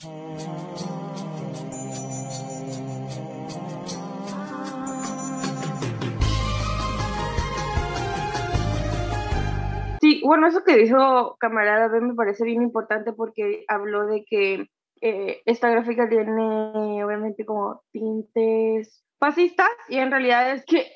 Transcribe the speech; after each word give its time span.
Sí, 0.00 0.06
bueno, 10.24 10.46
eso 10.46 10.62
que 10.62 10.76
dijo 10.76 11.36
camarada 11.40 11.88
B 11.88 12.00
me 12.00 12.14
parece 12.14 12.44
bien 12.44 12.62
importante 12.62 13.12
porque 13.12 13.64
habló 13.66 14.06
de 14.06 14.24
que 14.24 14.68
eh, 15.00 15.42
esta 15.46 15.68
gráfica 15.68 16.08
tiene 16.08 17.02
obviamente 17.04 17.44
como 17.44 17.82
tintes 17.90 19.04
fascistas 19.18 19.68
y 19.88 19.96
en 19.96 20.12
realidad 20.12 20.52
es 20.52 20.64
que 20.64 20.92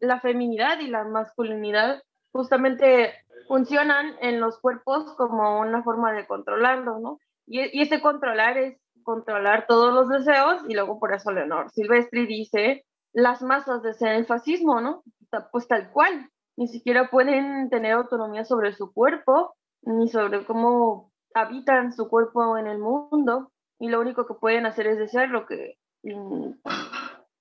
la 0.00 0.18
feminidad 0.18 0.80
y 0.80 0.88
la 0.88 1.04
masculinidad 1.04 2.02
justamente 2.32 3.14
funcionan 3.46 4.16
en 4.20 4.40
los 4.40 4.58
cuerpos 4.58 5.14
como 5.16 5.60
una 5.60 5.84
forma 5.84 6.12
de 6.12 6.26
controlarlo, 6.26 6.98
¿no? 6.98 7.20
Y, 7.52 7.82
ese 7.82 8.00
controlar 8.00 8.56
es 8.56 8.78
controlar 9.02 9.66
todos 9.66 9.92
los 9.92 10.08
deseos 10.08 10.62
y 10.68 10.74
luego 10.74 11.00
por 11.00 11.12
eso 11.12 11.32
Leonor 11.32 11.70
Silvestri 11.70 12.26
dice 12.26 12.84
las 13.12 13.42
masas 13.42 13.82
desean 13.82 14.14
el 14.14 14.26
fascismo, 14.26 14.80
¿no? 14.80 15.02
Pues 15.50 15.66
tal 15.66 15.90
cual, 15.90 16.30
ni 16.56 16.68
siquiera 16.68 17.10
pueden 17.10 17.68
tener 17.68 17.92
autonomía 17.92 18.44
sobre 18.44 18.72
su 18.72 18.92
cuerpo, 18.92 19.56
ni 19.82 20.06
sobre 20.08 20.44
cómo 20.44 21.10
habitan 21.34 21.92
su 21.92 22.08
cuerpo 22.08 22.56
en 22.56 22.68
el 22.68 22.78
mundo, 22.78 23.50
y 23.80 23.88
lo 23.88 24.00
único 24.00 24.26
que 24.26 24.34
pueden 24.34 24.64
hacer 24.64 24.86
es 24.86 24.98
desear 24.98 25.28
lo 25.28 25.46
que 25.46 25.74
mm, 26.04 26.52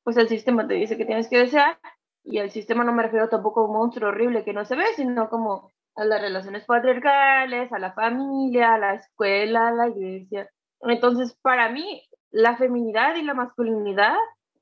pues 0.04 0.18
el 0.18 0.28
sistema 0.28 0.68
te 0.68 0.74
dice 0.74 0.98
que 0.98 1.06
tienes 1.06 1.30
que 1.30 1.38
desear, 1.38 1.78
y 2.24 2.40
el 2.40 2.50
sistema 2.50 2.84
no 2.84 2.94
me 2.94 3.04
refiero 3.04 3.30
tampoco 3.30 3.62
a 3.62 3.66
un 3.68 3.74
monstruo 3.74 4.10
horrible 4.10 4.44
que 4.44 4.54
no 4.54 4.66
se 4.66 4.76
ve, 4.76 4.86
sino 4.96 5.30
como 5.30 5.72
a 6.00 6.06
las 6.06 6.22
relaciones 6.22 6.66
patriarcales, 6.66 7.72
a 7.72 7.80
la 7.80 7.94
familia, 7.94 8.74
a 8.74 8.78
la 8.78 8.94
escuela, 8.96 9.68
a 9.68 9.72
la 9.72 9.88
iglesia. 9.90 10.50
Entonces, 10.82 11.38
para 11.42 11.70
mí, 11.70 12.04
la 12.32 12.56
feminidad 12.58 13.16
y 13.16 13.24
la 13.24 13.34
masculinidad, 13.34 14.16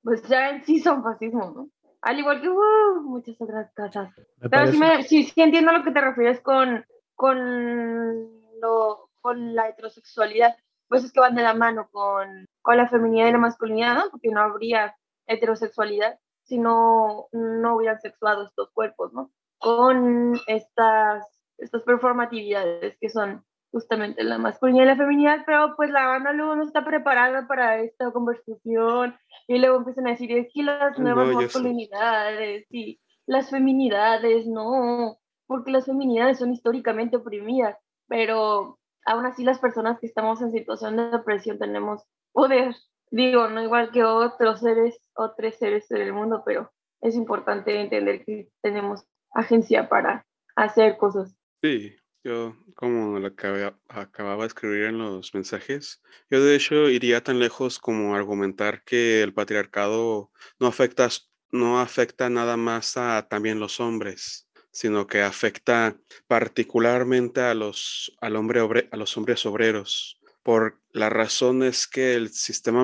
pues 0.03 0.23
ya 0.28 0.50
en 0.50 0.64
sí 0.64 0.80
son 0.80 1.03
fascismo, 1.03 1.52
¿no? 1.56 1.70
al 2.02 2.20
igual 2.20 2.42
que 2.42 2.50
uh, 2.50 3.02
muchas 3.03 3.36
otras 3.42 3.72
cosas. 3.73 4.14
Pero 4.39 4.67
sí, 5.03 5.23
sí, 5.23 5.42
entiendo 5.42 5.72
a 5.72 5.78
lo 5.78 5.84
que 5.84 5.92
te 5.92 6.02
refieres 6.02 6.39
con, 6.42 6.86
con, 7.16 8.42
lo, 8.62 9.09
con 9.22 9.56
la 9.56 9.69
heterosexualidad. 9.69 10.56
Pues 10.88 11.03
es 11.03 11.12
que 11.12 11.19
van 11.19 11.36
de 11.36 11.44
la 11.44 11.53
mano 11.53 11.90
con, 11.92 12.45
con 12.62 12.78
la 12.78 12.88
feminidad 12.88 13.28
y 13.28 13.31
la 13.34 13.40
masculinidad, 13.40 13.95
¿no? 13.95 14.09
Porque 14.09 14.30
no 14.30 14.42
habría 14.42 14.95
heterosexualidad 15.25 16.17
si 16.44 16.58
no, 16.58 17.28
no 17.34 17.75
hubieran 17.75 18.00
sexuado 18.00 18.45
estos 18.45 18.72
cuerpos, 18.72 19.12
¿no? 19.12 19.31
Con 19.59 20.39
estas, 20.47 21.25
estas 21.58 21.81
performatividades 21.83 22.97
que 23.00 23.09
son 23.09 23.44
justamente 23.72 24.23
la 24.23 24.38
masculinidad 24.38 24.86
y 24.86 24.88
la 24.88 24.95
feminidad, 24.95 25.44
pero 25.45 25.75
pues 25.75 25.89
la 25.89 26.08
banda 26.08 26.33
luego 26.33 26.55
no 26.55 26.63
está 26.63 26.86
preparada 26.86 27.47
para 27.47 27.81
esta 27.81 28.11
conversación 28.11 29.16
y 29.47 29.59
luego 29.59 29.78
empiezan 29.78 30.08
a 30.08 30.11
decir, 30.11 30.31
es 30.31 30.47
que 30.53 30.63
las 30.63 30.97
nuevas 30.97 31.33
masculinidades 31.33 32.66
y 32.69 33.00
las 33.25 33.50
feminidades, 33.50 34.47
no, 34.47 35.17
porque 35.47 35.72
las 35.72 35.85
feminidades 35.85 36.39
son 36.39 36.53
históricamente 36.53 37.17
oprimidas, 37.17 37.78
pero 38.08 38.80
aún 39.05 39.25
así 39.25 39.44
las 39.44 39.59
personas 39.59 40.00
que 40.00 40.08
estamos 40.08 40.41
en 40.41 40.52
situación 40.52 40.97
de 40.97 41.09
depresión 41.09 41.59
tenemos 41.59 42.03
poder, 42.31 42.75
digo, 43.11 43.47
no 43.47 43.61
igual 43.61 43.91
que 43.91 44.03
otros 44.03 44.61
seres, 44.61 45.00
otros 45.16 45.55
seres 45.55 45.88
del 45.89 46.13
mundo, 46.13 46.44
pero 46.45 46.72
es 47.02 47.16
importante 47.16 47.80
entender 47.80 48.23
que 48.25 48.50
tenemos 48.61 49.05
agencia 49.33 49.89
para 49.89 50.25
hacer 50.56 50.97
cosas. 50.97 51.36
Sí, 51.61 51.95
yo, 52.23 52.56
como 52.75 53.20
lo 53.20 53.28
acababa 53.28 54.44
de 54.44 54.47
escribir 54.47 54.86
en 54.86 54.97
los 54.97 55.34
mensajes, 55.34 56.02
yo 56.30 56.44
de 56.44 56.56
hecho 56.56 56.89
iría 56.89 57.23
tan 57.23 57.39
lejos 57.39 57.80
como 57.80 58.16
argumentar 58.16 58.84
que 58.84 59.22
el 59.23 59.34
patriarcado 59.34 60.31
no 60.59 60.67
afecta, 60.67 61.08
no 61.52 61.80
afecta 61.80 62.30
nada 62.30 62.57
más 62.57 62.97
a 62.97 63.28
también 63.29 63.59
los 63.59 63.79
hombres, 63.79 64.50
sino 64.72 65.07
que 65.07 65.22
afecta 65.22 65.97
particularmente 66.28 67.41
a 67.41 67.53
los, 67.53 68.16
al 68.19 68.35
hombre 68.35 68.90
a 68.91 68.97
los 68.97 69.16
hombres 69.18 69.46
obreros, 69.46 70.19
por 70.47 70.79
la 70.91 71.09
razón 71.09 71.62
es 71.62 71.88
que 71.88 72.13
el 72.13 72.29
sistema, 72.29 72.81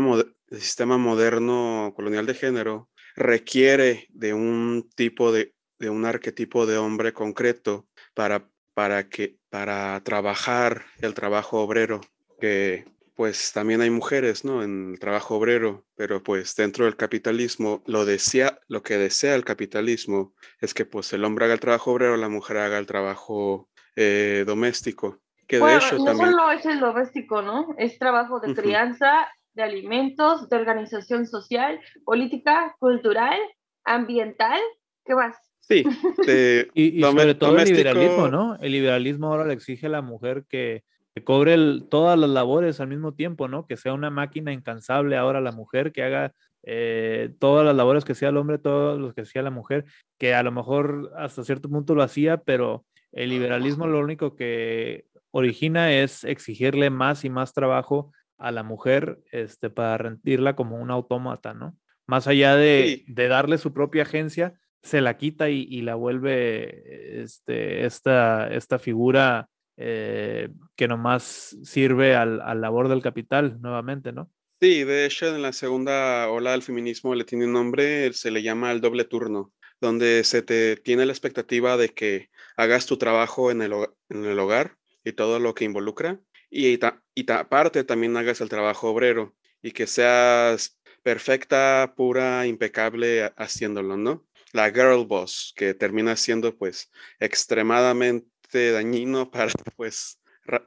el 0.49 0.61
sistema 0.61 0.97
moderno 0.97 1.93
colonial 1.95 2.25
de 2.25 2.33
género 2.33 2.89
requiere 3.15 4.07
de 4.09 4.33
un 4.33 4.89
tipo 4.95 5.31
de, 5.31 5.53
de 5.83 5.91
un 5.91 6.05
arquetipo 6.05 6.65
de 6.65 6.77
hombre 6.77 7.13
concreto 7.13 7.85
para 8.15 8.47
para 8.73 9.07
que 9.09 9.37
para 9.49 10.01
trabajar 10.03 10.83
el 11.01 11.13
trabajo 11.13 11.61
obrero, 11.61 12.01
que 12.39 12.85
pues 13.15 13.53
también 13.53 13.81
hay 13.81 13.91
mujeres, 13.91 14.43
¿no? 14.43 14.63
En 14.63 14.93
el 14.93 14.99
trabajo 14.99 15.35
obrero, 15.35 15.85
pero 15.95 16.23
pues 16.23 16.55
dentro 16.55 16.85
del 16.85 16.97
capitalismo 16.97 17.83
lo 17.85 18.05
desea, 18.05 18.59
lo 18.67 18.81
que 18.81 18.97
desea 18.97 19.35
el 19.35 19.45
capitalismo 19.45 20.33
es 20.59 20.73
que 20.73 20.85
pues 20.85 21.13
el 21.13 21.23
hombre 21.23 21.45
haga 21.45 21.53
el 21.53 21.59
trabajo 21.59 21.91
obrero, 21.91 22.17
la 22.17 22.29
mujer 22.29 22.57
haga 22.57 22.79
el 22.79 22.87
trabajo 22.87 23.69
eh, 23.95 24.43
doméstico. 24.47 25.19
Que 25.47 25.59
bueno, 25.59 25.79
de 25.79 25.85
hecho 25.85 25.97
no 25.99 26.15
solo 26.15 26.51
es 26.51 26.65
el 26.65 26.79
doméstico, 26.79 27.43
¿no? 27.43 27.75
Es 27.77 27.99
trabajo 27.99 28.39
de 28.39 28.55
crianza, 28.55 29.27
de 29.53 29.61
alimentos, 29.61 30.49
de 30.49 30.55
organización 30.55 31.27
social, 31.27 31.79
política, 32.05 32.75
cultural, 32.79 33.37
ambiental, 33.83 34.59
¿qué 35.05 35.13
más? 35.13 35.52
Sí. 35.67 35.83
y, 36.73 37.01
sobre 37.01 37.35
todo 37.35 37.57
el 37.57 37.69
liberalismo, 37.69 38.27
¿no? 38.27 38.57
El 38.61 38.71
liberalismo 38.71 39.27
ahora 39.27 39.45
le 39.45 39.53
exige 39.53 39.87
a 39.87 39.89
la 39.89 40.01
mujer 40.01 40.45
que, 40.47 40.83
cobre 41.23 41.55
todas 41.89 42.17
las 42.17 42.29
labores 42.29 42.79
al 42.79 42.87
mismo 42.87 43.13
tiempo, 43.13 43.47
¿no? 43.47 43.67
Que 43.67 43.77
sea 43.77 43.93
una 43.93 44.09
máquina 44.09 44.51
incansable 44.51 45.15
ahora 45.15 45.41
la 45.41 45.51
mujer, 45.51 45.91
que 45.91 46.03
haga 46.03 46.33
eh, 46.63 47.31
todas 47.39 47.65
las 47.65 47.75
labores 47.75 48.03
que 48.03 48.15
sea 48.15 48.29
el 48.29 48.37
hombre, 48.37 48.57
todos 48.57 48.99
los 48.99 49.13
que 49.13 49.25
sea 49.25 49.43
la 49.43 49.51
mujer, 49.51 49.85
que 50.17 50.33
a 50.33 50.41
lo 50.41 50.51
mejor 50.51 51.11
hasta 51.15 51.43
cierto 51.43 51.69
punto 51.69 51.93
lo 51.93 52.01
hacía, 52.01 52.37
pero 52.37 52.85
el 53.11 53.29
liberalismo 53.29 53.85
lo 53.85 53.99
único 53.99 54.35
que 54.35 55.05
origina 55.29 55.93
es 55.93 56.23
exigirle 56.23 56.89
más 56.89 57.25
y 57.25 57.29
más 57.29 57.53
trabajo 57.53 58.11
a 58.39 58.51
la 58.51 58.63
mujer 58.63 59.19
este, 59.31 59.69
para 59.69 59.97
rendirla 59.97 60.55
como 60.55 60.77
un 60.77 60.89
autómata, 60.89 61.53
¿no? 61.53 61.77
Más 62.07 62.27
allá 62.27 62.55
de, 62.55 63.03
de 63.07 63.27
darle 63.27 63.59
su 63.59 63.71
propia 63.71 64.01
agencia, 64.01 64.59
se 64.83 65.01
la 65.01 65.17
quita 65.17 65.49
y, 65.49 65.81
la 65.81 65.95
vuelve 65.95 67.21
este, 67.23 67.85
esta, 67.85 68.53
esta 68.53 68.77
figura 68.77 69.49
eh, 69.77 70.49
que 70.75 70.87
nomás 70.87 71.57
sirve 71.63 72.15
al, 72.15 72.41
al, 72.41 72.61
labor 72.61 72.89
del 72.89 73.01
capital 73.01 73.59
nuevamente, 73.61 74.11
¿no? 74.11 74.29
Sí, 74.59 74.83
de 74.83 75.05
hecho 75.05 75.33
en 75.33 75.41
la 75.41 75.53
segunda 75.53 76.29
ola 76.29 76.51
del 76.51 76.61
feminismo 76.61 77.15
le 77.15 77.23
tiene 77.23 77.45
un 77.45 77.53
nombre, 77.53 78.11
se 78.13 78.29
le 78.29 78.43
llama 78.43 78.71
el 78.71 78.81
doble 78.81 79.05
turno, 79.05 79.53
donde 79.81 80.23
se 80.25 80.41
te 80.41 80.75
tiene 80.75 81.05
la 81.05 81.13
expectativa 81.13 81.75
de 81.77 81.89
que 81.89 82.29
hagas 82.55 82.85
tu 82.85 82.97
trabajo 82.97 83.51
en 83.51 83.61
el, 83.61 83.73
en 84.09 84.25
el 84.25 84.39
hogar 84.39 84.77
y 85.03 85.13
todo 85.13 85.39
lo 85.39 85.53
que 85.53 85.65
involucra, 85.65 86.19
y, 86.49 86.79
y 87.15 87.31
aparte 87.31 87.83
también 87.83 88.15
hagas 88.15 88.41
el 88.41 88.49
trabajo 88.49 88.89
obrero 88.89 89.35
y 89.61 89.71
que 89.71 89.87
seas 89.87 90.77
perfecta, 91.03 91.93
pura, 91.97 92.45
impecable 92.47 93.33
haciéndolo, 93.37 93.97
¿no? 93.97 94.25
La 94.53 94.69
girl 94.71 95.05
boss, 95.05 95.53
que 95.55 95.73
termina 95.73 96.15
siendo 96.15 96.55
pues 96.55 96.89
extremadamente 97.19 98.71
dañino 98.71 99.29
para 99.31 99.51
pues 99.75 100.19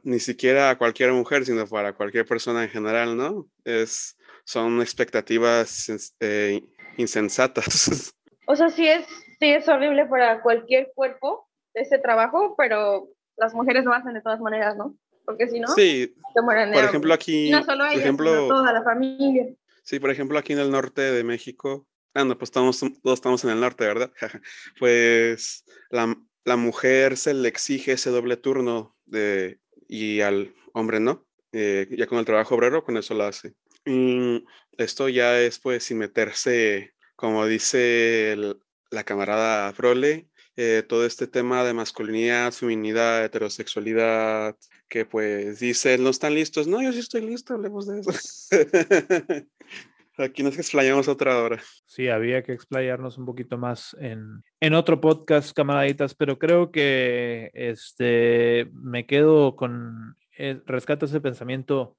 ni 0.03 0.21
siquiera 0.21 0.71
a 0.71 0.79
cualquier 0.79 1.13
mujer, 1.13 1.45
sino 1.45 1.67
para 1.67 1.95
cualquier 1.95 2.27
persona 2.27 2.65
en 2.65 2.71
general, 2.71 3.17
¿no? 3.17 3.47
Es, 3.65 4.17
son 4.45 4.81
expectativas 4.81 5.89
este, 5.89 6.63
insensatas. 6.99 8.13
O 8.49 8.55
sea, 8.55 8.69
sí 8.69 8.87
es, 8.87 9.05
sí 9.41 9.51
es 9.51 9.67
horrible 9.67 10.07
para 10.07 10.41
cualquier 10.41 10.93
cuerpo 10.95 11.49
ese 11.75 11.99
trabajo, 11.99 12.55
pero 12.57 13.09
las 13.37 13.55
mujeres 13.55 13.85
lo 13.85 13.93
hacen 13.93 14.15
de 14.15 14.23
todas 14.23 14.39
maneras, 14.39 14.77
¿no? 14.77 14.97
Porque 15.25 15.49
si 15.49 15.59
no, 15.59 15.67
sí, 15.67 16.15
se 16.33 16.43
mueren 16.43 16.73
Por 16.73 16.85
ejemplo, 16.85 17.13
aquí, 17.13 17.51
no 17.51 17.65
solo 17.65 17.87
por 17.87 17.99
ejemplo, 17.99 18.47
toda 18.47 18.72
la 18.72 18.84
familia. 18.84 19.49
Sí, 19.83 19.99
por 19.99 20.10
ejemplo, 20.10 20.39
aquí 20.39 20.53
en 20.53 20.60
el 20.60 20.71
norte 20.71 21.03
de 21.03 21.25
México, 21.25 21.89
Ah, 22.16 22.24
no, 22.24 22.39
pues 22.39 22.48
estamos, 22.48 22.80
todos 22.80 23.18
estamos 23.18 23.45
en 23.45 23.51
el 23.51 23.60
norte, 23.60 23.84
¿verdad? 23.84 24.10
pues 24.78 25.66
la, 25.91 26.16
la, 26.45 26.57
mujer 26.57 27.18
se 27.18 27.34
le 27.34 27.47
exige 27.47 27.92
ese 27.92 28.09
doble 28.09 28.39
turno 28.39 28.97
de, 29.04 29.60
y 29.86 30.22
al 30.22 30.54
hombre 30.72 30.98
no. 30.98 31.27
Eh, 31.53 31.86
ya 31.91 32.07
con 32.07 32.18
el 32.18 32.24
trabajo 32.24 32.54
obrero, 32.54 32.84
con 32.84 32.97
eso 32.97 33.13
lo 33.13 33.24
hace. 33.24 33.54
Y 33.84 34.47
esto 34.78 35.10
ya 35.10 35.39
es 35.39 35.59
pues 35.59 35.84
sin 35.84 35.98
meterse, 35.98 36.95
como 37.16 37.45
dice 37.45 38.34
la 38.91 39.04
camarada 39.04 39.71
Prole, 39.74 40.30
eh, 40.57 40.83
todo 40.89 41.04
este 41.04 41.27
tema 41.27 41.65
de 41.65 41.74
masculinidad, 41.74 42.51
feminidad, 42.51 43.27
heterosexualidad, 43.27 44.57
que 44.89 45.04
pues 45.04 45.60
dice, 45.60 45.98
no 45.98 46.09
están 46.09 46.34
listos. 46.34 46.66
No, 46.66 46.83
yo 46.83 46.92
sí 46.92 47.01
estoy 47.01 47.21
listo, 47.21 47.53
hablemos 47.53 47.86
de 47.86 48.01
eso. 48.01 48.10
Aquí 50.18 50.42
nos 50.42 50.59
explayamos 50.59 51.09
otra 51.09 51.42
hora. 51.42 51.60
Sí, 51.84 52.09
había 52.09 52.42
que 52.42 52.53
explayarnos 52.53 53.18
un 53.18 53.27
poquito 53.27 53.59
más 53.59 53.95
en, 54.01 54.42
en 54.60 54.74
otro 54.74 55.01
podcast, 55.01 55.54
camaraditas, 55.54 56.15
pero 56.15 56.39
creo 56.39 56.71
que 56.71 57.51
este, 57.53 58.71
me 58.72 59.04
quedo 59.04 59.57
con, 59.57 60.16
eh, 60.39 60.60
rescato 60.65 61.04
ese 61.04 61.21
pensamiento 61.21 61.97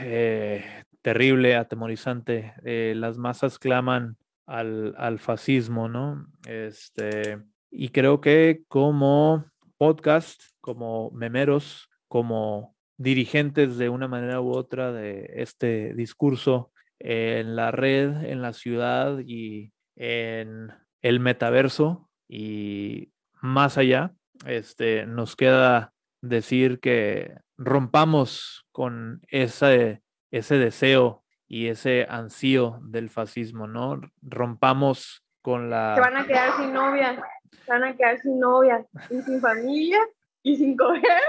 eh, 0.00 0.64
terrible, 1.02 1.56
atemorizante. 1.56 2.54
Eh, 2.64 2.94
las 2.96 3.18
masas 3.18 3.58
claman 3.58 4.16
al, 4.46 4.94
al, 4.96 5.18
fascismo, 5.18 5.88
¿no? 5.88 6.26
Este, 6.46 7.38
y 7.70 7.88
creo 7.88 8.20
que 8.20 8.62
como 8.68 9.44
podcast, 9.76 10.40
como 10.60 11.10
memeros, 11.10 11.88
como 12.06 12.76
dirigentes 12.96 13.76
de 13.76 13.88
una 13.88 14.06
manera 14.06 14.40
u 14.40 14.52
otra 14.52 14.92
de 14.92 15.30
este 15.34 15.94
discurso 15.94 16.70
en 16.98 17.56
la 17.56 17.70
red, 17.70 18.24
en 18.24 18.42
la 18.42 18.52
ciudad 18.52 19.18
y 19.24 19.72
en 19.96 20.72
el 21.02 21.20
metaverso 21.20 22.08
y 22.28 23.12
más 23.40 23.78
allá, 23.78 24.12
este, 24.46 25.06
nos 25.06 25.36
queda 25.36 25.92
decir 26.20 26.80
que 26.80 27.36
rompamos 27.56 28.66
con 28.72 29.22
ese, 29.28 30.02
ese 30.30 30.58
deseo 30.58 31.24
y 31.48 31.68
ese 31.68 32.06
ansío 32.08 32.80
del 32.82 33.08
fascismo, 33.08 33.66
¿no? 33.66 34.00
Rompamos 34.20 35.22
con 35.42 35.70
la... 35.70 35.94
Se 35.94 36.00
van 36.00 36.16
a 36.16 36.26
quedar 36.26 36.56
sin 36.56 36.72
novia, 36.72 37.22
se 37.64 37.72
van 37.72 37.84
a 37.84 37.96
quedar 37.96 38.18
sin 38.18 38.40
novia 38.40 38.84
y 39.10 39.22
sin 39.22 39.40
familia 39.40 40.00
y 40.42 40.56
sin 40.56 40.76
coger. 40.76 41.22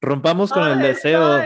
Rompamos 0.00 0.52
con 0.52 0.66
el 0.66 0.80
deseo. 0.80 1.40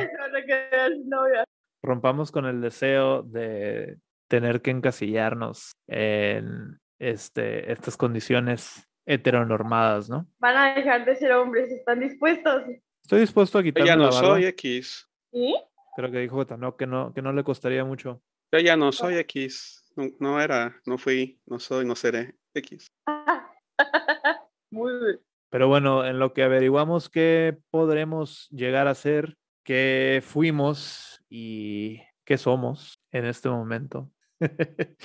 Rompamos 1.84 2.32
con 2.32 2.46
el 2.46 2.60
deseo 2.60 3.22
de 3.22 3.98
tener 4.28 4.62
que 4.62 4.70
encasillarnos 4.70 5.72
en 5.86 6.81
este, 6.98 7.70
estas 7.70 7.96
condiciones 7.96 8.88
heteronormadas, 9.06 10.08
¿no? 10.08 10.26
Van 10.38 10.56
a 10.56 10.75
dejar 10.75 11.04
de 11.04 11.14
ser 11.14 11.32
hombres, 11.32 11.70
¿están 11.70 12.00
dispuestos? 12.00 12.62
Estoy 13.02 13.20
dispuesto 13.20 13.58
a 13.58 13.62
quitar 13.62 13.84
ya 13.84 13.96
no 13.96 14.10
soy 14.10 14.46
X. 14.46 15.06
¿Sí? 15.31 15.54
Creo 15.94 16.10
que 16.10 16.20
dijo 16.20 16.44
no, 16.56 16.76
que 16.76 16.86
no, 16.86 17.12
que 17.12 17.20
no 17.20 17.32
le 17.32 17.44
costaría 17.44 17.84
mucho. 17.84 18.22
Yo 18.50 18.58
ya 18.60 18.76
no 18.76 18.92
soy 18.92 19.16
X. 19.16 19.84
No, 20.19 20.40
era, 20.40 20.81
no 20.86 20.96
fui, 20.96 21.38
no 21.46 21.58
soy, 21.60 21.84
no 21.84 21.94
seré 21.94 22.34
X. 22.54 22.86
Muy 24.70 24.92
bien. 25.04 25.20
Pero 25.50 25.69
bueno, 25.69 26.04
en 26.04 26.19
lo 26.19 26.32
que 26.32 26.42
averiguamos 26.42 27.08
qué 27.10 27.58
podremos 27.70 28.48
llegar 28.50 28.88
a 28.88 28.94
ser, 28.94 29.36
qué 29.64 30.20
fuimos 30.25 31.22
y 31.36 32.00
qué 32.25 32.38
somos 32.38 33.02
en 33.10 33.25
este 33.25 33.48
momento. 33.48 34.08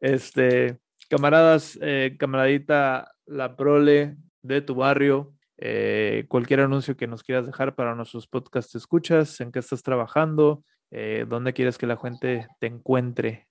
este, 0.00 0.80
camaradas, 1.08 1.78
eh, 1.80 2.16
camaradita, 2.18 3.12
la 3.26 3.54
prole 3.54 4.16
de 4.42 4.60
tu 4.60 4.74
barrio, 4.74 5.34
eh, 5.56 6.24
cualquier 6.26 6.62
anuncio 6.62 6.96
que 6.96 7.06
nos 7.06 7.22
quieras 7.22 7.46
dejar 7.46 7.76
para 7.76 7.94
nuestros 7.94 8.26
podcasts 8.26 8.74
escuchas, 8.74 9.40
en 9.40 9.52
qué 9.52 9.60
estás 9.60 9.84
trabajando, 9.84 10.64
eh, 10.90 11.26
dónde 11.28 11.52
quieres 11.52 11.78
que 11.78 11.86
la 11.86 11.96
gente 11.96 12.48
te 12.58 12.66
encuentre. 12.66 13.46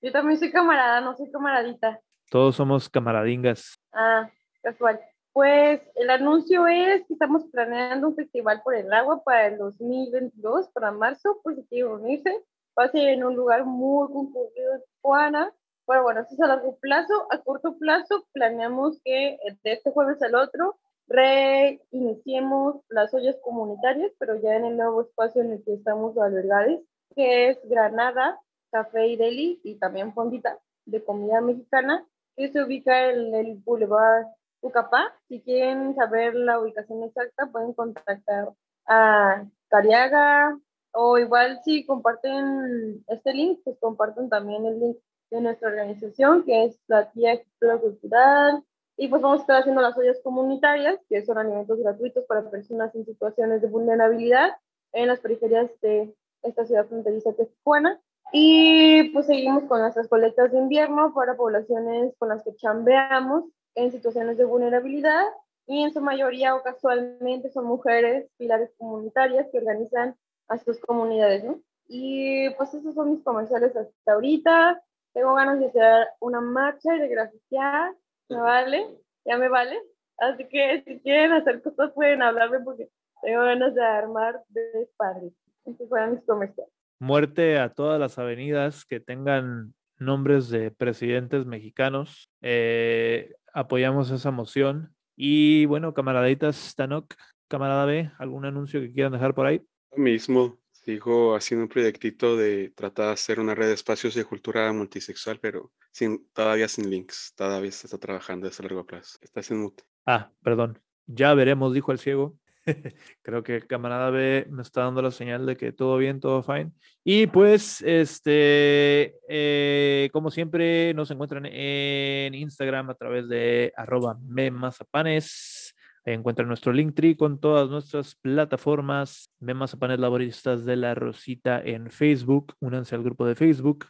Yo 0.00 0.10
también 0.10 0.38
soy 0.38 0.50
camarada, 0.50 1.02
no 1.02 1.14
soy 1.14 1.30
camaradita. 1.30 2.00
Todos 2.30 2.56
somos 2.56 2.88
camaradingas. 2.88 3.78
Ah, 3.92 4.30
casual. 4.62 4.98
Pues 5.32 5.80
el 5.94 6.10
anuncio 6.10 6.66
es 6.66 7.06
que 7.06 7.14
estamos 7.14 7.44
planeando 7.50 8.08
un 8.08 8.16
festival 8.16 8.60
por 8.62 8.74
el 8.74 8.92
agua 8.92 9.22
para 9.24 9.46
el 9.46 9.56
2022, 9.56 10.68
para 10.70 10.92
marzo, 10.92 11.40
por 11.42 11.54
si 11.54 11.64
quieren 11.64 11.92
unirse. 11.92 12.44
Va 12.78 12.84
a 12.84 12.90
ser 12.90 13.08
en 13.08 13.24
un 13.24 13.34
lugar 13.34 13.64
muy 13.64 14.08
concurrido 14.08 14.74
en. 15.00 15.54
Pero 15.86 16.02
bueno, 16.02 16.20
eso 16.20 16.34
es 16.34 16.40
a 16.40 16.48
largo 16.48 16.76
plazo. 16.80 17.26
A 17.30 17.38
corto 17.38 17.78
plazo 17.78 18.26
planeamos 18.32 19.00
que 19.04 19.38
de 19.64 19.72
este 19.72 19.90
jueves 19.90 20.20
al 20.22 20.34
otro 20.34 20.76
reiniciemos 21.08 22.76
las 22.88 23.12
ollas 23.14 23.36
comunitarias, 23.42 24.12
pero 24.18 24.36
ya 24.36 24.56
en 24.56 24.66
el 24.66 24.76
nuevo 24.76 25.02
espacio 25.02 25.42
en 25.42 25.52
el 25.52 25.64
que 25.64 25.74
estamos 25.74 26.16
albergados, 26.18 26.80
que 27.16 27.48
es 27.50 27.58
Granada, 27.68 28.38
Café 28.70 29.08
y 29.08 29.16
Deli 29.16 29.60
y 29.64 29.76
también 29.76 30.14
Fondita 30.14 30.58
de 30.86 31.04
comida 31.04 31.40
mexicana, 31.40 32.06
que 32.36 32.50
se 32.50 32.62
ubica 32.62 33.10
en 33.10 33.34
el 33.34 33.56
Boulevard 33.56 34.26
Ucapá. 34.62 35.14
Si 35.28 35.42
quieren 35.42 35.94
saber 35.94 36.34
la 36.34 36.60
ubicación 36.60 37.02
exacta, 37.02 37.50
pueden 37.52 37.74
contactar 37.74 38.52
a 38.86 39.44
Cariaga 39.68 40.58
o 40.92 41.18
igual 41.18 41.60
si 41.64 41.84
comparten 41.84 43.04
este 43.08 43.34
link, 43.34 43.60
pues 43.64 43.76
comparten 43.80 44.28
también 44.28 44.64
el 44.66 44.80
link 44.80 44.96
de 45.30 45.40
nuestra 45.40 45.68
organización, 45.68 46.44
que 46.44 46.64
es 46.64 46.78
la 46.86 47.10
Tía 47.10 47.42
Cultural, 47.80 48.62
y 48.96 49.08
pues 49.08 49.22
vamos 49.22 49.38
a 49.38 49.42
estar 49.42 49.56
haciendo 49.56 49.80
las 49.80 49.96
ollas 49.96 50.20
comunitarias, 50.22 51.00
que 51.08 51.24
son 51.24 51.38
alimentos 51.38 51.78
gratuitos 51.78 52.24
para 52.26 52.50
personas 52.50 52.94
en 52.94 53.06
situaciones 53.06 53.62
de 53.62 53.68
vulnerabilidad 53.68 54.50
en 54.92 55.08
las 55.08 55.20
periferias 55.20 55.70
de 55.80 56.14
esta 56.42 56.66
ciudad 56.66 56.86
fronteriza 56.86 57.34
que 57.34 57.42
es 57.42 57.54
Tijuana. 57.56 58.00
Y 58.32 59.10
pues 59.10 59.26
seguimos 59.26 59.64
con 59.64 59.80
nuestras 59.80 60.08
colectas 60.08 60.52
de 60.52 60.58
invierno 60.58 61.12
para 61.14 61.36
poblaciones 61.36 62.14
con 62.18 62.28
las 62.28 62.42
que 62.44 62.54
chambeamos 62.56 63.44
en 63.74 63.92
situaciones 63.92 64.36
de 64.38 64.44
vulnerabilidad 64.44 65.24
y 65.66 65.82
en 65.82 65.92
su 65.92 66.00
mayoría 66.00 66.54
o 66.54 66.62
casualmente 66.62 67.50
son 67.50 67.66
mujeres 67.66 68.28
pilares 68.36 68.70
comunitarias 68.78 69.46
que 69.50 69.58
organizan 69.58 70.16
a 70.48 70.58
sus 70.58 70.80
comunidades, 70.80 71.44
¿no? 71.44 71.60
Y 71.88 72.50
pues 72.50 72.74
esos 72.74 72.94
son 72.94 73.12
mis 73.12 73.22
comerciales 73.22 73.74
hasta 73.76 74.12
ahorita. 74.12 74.82
Tengo 75.12 75.34
ganas 75.34 75.60
de 75.60 75.66
hacer 75.66 76.08
una 76.20 76.40
marcha 76.40 76.96
y 76.96 77.00
de 77.00 77.08
grafitear 77.08 77.94
me 78.32 78.40
vale, 78.40 78.86
ya 79.24 79.36
me 79.36 79.48
vale. 79.48 79.78
Así 80.18 80.48
que 80.48 80.82
si 80.86 81.00
quieren 81.00 81.32
hacer 81.32 81.62
cosas 81.62 81.92
pueden 81.92 82.22
hablarme 82.22 82.60
porque 82.60 82.88
tengo 83.22 83.42
ganas 83.42 83.74
de 83.74 83.82
armar 83.82 84.42
de 84.48 84.88
padres. 84.96 85.32
Estos 85.64 85.88
fueron 85.88 86.12
mis 86.12 86.24
comerciales. 86.24 86.72
Muerte 86.98 87.58
a 87.58 87.72
todas 87.72 87.98
las 87.98 88.18
avenidas 88.18 88.84
que 88.84 89.00
tengan 89.00 89.74
nombres 89.98 90.48
de 90.48 90.70
presidentes 90.70 91.46
mexicanos. 91.46 92.30
Eh, 92.40 93.34
apoyamos 93.52 94.10
esa 94.10 94.30
moción. 94.30 94.94
Y 95.16 95.66
bueno, 95.66 95.94
camaraditas 95.94 96.74
Tanok, 96.74 97.14
camarada 97.48 97.84
B, 97.84 98.10
¿algún 98.18 98.44
anuncio 98.44 98.80
que 98.80 98.92
quieran 98.92 99.12
dejar 99.12 99.34
por 99.34 99.46
ahí? 99.46 99.62
Lo 99.90 100.02
mismo, 100.02 100.58
sigo 100.70 101.34
haciendo 101.36 101.64
un 101.64 101.68
proyectito 101.68 102.36
de 102.36 102.72
tratar 102.74 103.06
de 103.06 103.12
hacer 103.12 103.38
una 103.38 103.54
red 103.54 103.68
de 103.68 103.74
espacios 103.74 104.14
de 104.14 104.24
cultura 104.24 104.72
multisexual, 104.72 105.38
pero 105.40 105.72
sin, 105.92 106.26
todavía 106.32 106.68
sin 106.68 106.90
links. 106.90 107.34
Todavía 107.36 107.70
se 107.70 107.86
está 107.86 107.98
trabajando 107.98 108.48
a 108.48 108.62
largo 108.62 108.86
plazo. 108.86 109.18
Está 109.20 109.42
sin 109.42 109.58
mute. 109.58 109.84
Ah, 110.06 110.32
perdón. 110.42 110.80
Ya 111.06 111.34
veremos, 111.34 111.74
dijo 111.74 111.92
el 111.92 111.98
ciego. 111.98 112.38
Creo 113.22 113.42
que 113.42 113.62
camarada 113.62 114.10
B 114.10 114.46
me 114.50 114.62
está 114.62 114.82
dando 114.82 115.02
la 115.02 115.10
señal 115.10 115.46
de 115.46 115.56
que 115.56 115.72
todo 115.72 115.96
bien, 115.96 116.20
todo 116.20 116.42
fine. 116.42 116.72
Y 117.04 117.26
pues, 117.26 117.82
este, 117.82 119.16
eh, 119.28 120.08
como 120.12 120.30
siempre, 120.30 120.94
nos 120.94 121.10
encuentran 121.10 121.46
en 121.46 122.34
Instagram 122.34 122.90
a 122.90 122.94
través 122.94 123.28
de 123.28 123.72
arroba 123.76 124.18
memazapanes. 124.22 125.74
Encuentran 126.04 126.48
nuestro 126.48 126.72
Linktree 126.72 127.16
con 127.16 127.40
todas 127.40 127.68
nuestras 127.70 128.14
plataformas. 128.16 129.30
Memazapanes 129.40 130.00
Laboristas 130.00 130.64
de 130.64 130.76
la 130.76 130.94
Rosita 130.94 131.60
en 131.64 131.90
Facebook. 131.90 132.54
Únanse 132.60 132.94
al 132.94 133.02
grupo 133.02 133.26
de 133.26 133.34
Facebook. 133.34 133.86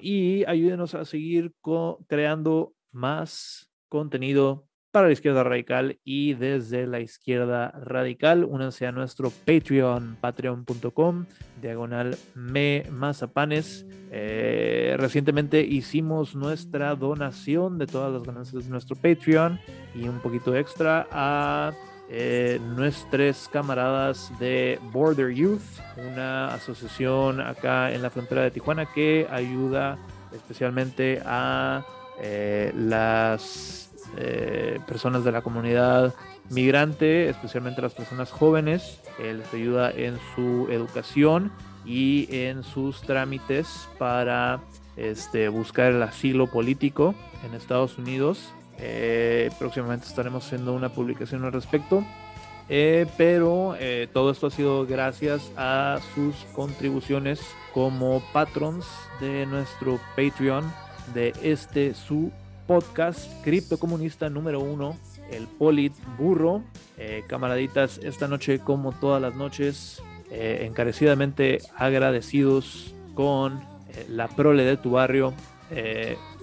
y 0.00 0.44
ayúdenos 0.46 0.94
a 0.94 1.04
seguir 1.04 1.52
creando 2.08 2.74
más 2.92 3.70
contenido 3.88 4.69
para 4.90 5.06
la 5.06 5.12
izquierda 5.12 5.44
radical 5.44 5.98
y 6.04 6.34
desde 6.34 6.86
la 6.86 7.00
izquierda 7.00 7.70
radical. 7.70 8.44
Únanse 8.44 8.86
a 8.86 8.92
nuestro 8.92 9.30
Patreon, 9.30 10.16
patreon.com, 10.20 11.26
diagonal 11.60 12.16
me 12.34 12.84
mazapanes. 12.90 13.86
Eh, 14.10 14.96
recientemente 14.98 15.62
hicimos 15.62 16.34
nuestra 16.34 16.94
donación 16.94 17.78
de 17.78 17.86
todas 17.86 18.12
las 18.12 18.22
ganancias 18.22 18.64
de 18.64 18.70
nuestro 18.70 18.96
Patreon 18.96 19.60
y 19.94 20.08
un 20.08 20.20
poquito 20.20 20.56
extra 20.56 21.06
a 21.10 21.72
eh, 22.08 22.60
nuestros 22.74 23.48
camaradas 23.48 24.32
de 24.40 24.80
Border 24.92 25.32
Youth, 25.32 25.62
una 25.96 26.52
asociación 26.54 27.40
acá 27.40 27.92
en 27.92 28.02
la 28.02 28.10
frontera 28.10 28.42
de 28.42 28.50
Tijuana 28.50 28.86
que 28.92 29.28
ayuda 29.30 29.96
especialmente 30.32 31.22
a 31.24 31.84
eh, 32.20 32.72
las 32.74 33.89
eh, 34.16 34.78
personas 34.86 35.24
de 35.24 35.32
la 35.32 35.42
comunidad 35.42 36.14
migrante, 36.48 37.28
especialmente 37.28 37.82
las 37.82 37.94
personas 37.94 38.30
jóvenes. 38.30 39.00
les 39.18 39.52
ayuda 39.54 39.90
en 39.90 40.18
su 40.34 40.68
educación 40.70 41.52
y 41.84 42.28
en 42.30 42.62
sus 42.62 43.02
trámites 43.02 43.88
para 43.98 44.60
este, 44.96 45.48
buscar 45.48 45.92
el 45.92 46.02
asilo 46.02 46.46
político 46.46 47.14
en 47.44 47.54
Estados 47.54 47.98
Unidos. 47.98 48.52
Eh, 48.78 49.50
próximamente 49.58 50.06
estaremos 50.06 50.46
haciendo 50.46 50.72
una 50.72 50.88
publicación 50.88 51.44
al 51.44 51.52
respecto. 51.52 52.04
Eh, 52.72 53.06
pero 53.16 53.74
todo 54.12 54.30
esto 54.30 54.46
ha 54.46 54.50
sido 54.52 54.86
gracias 54.86 55.50
a 55.56 55.98
sus 56.14 56.36
contribuciones 56.54 57.40
como 57.74 58.22
patrons 58.32 58.86
de 59.20 59.44
nuestro 59.46 59.98
Patreon 60.14 60.72
de 61.14 61.32
este 61.42 61.94
su 61.94 62.30
podcast 62.70 63.28
criptocomunista 63.42 64.30
número 64.30 64.60
uno, 64.60 64.96
el 65.32 65.48
Polit 65.48 65.92
Burro. 66.16 66.62
Eh, 66.98 67.24
camaraditas, 67.26 67.98
esta 67.98 68.28
noche, 68.28 68.60
como 68.60 68.92
todas 68.92 69.20
las 69.20 69.34
noches, 69.34 70.00
eh, 70.30 70.66
encarecidamente 70.68 71.58
agradecidos 71.74 72.94
con 73.14 73.58
eh, 73.58 74.06
la 74.08 74.28
prole 74.28 74.62
de 74.62 74.76
tu 74.76 74.92
barrio. 74.92 75.34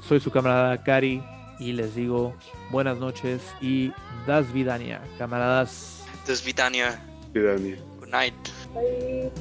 soy 0.03 0.19
su 0.19 0.29
camarada 0.29 0.83
Cari 0.83 1.23
y 1.59 1.71
les 1.71 1.95
digo 1.95 2.35
buenas 2.71 2.97
noches 2.97 3.41
y 3.61 3.93
das 4.25 4.51
vidania, 4.51 4.99
camaradas. 5.17 6.03
Das 6.27 6.43
vidania. 6.43 7.01
Vidania. 7.33 7.77
Good 8.01 8.09
night. 8.09 8.35
Bye. 8.73 9.31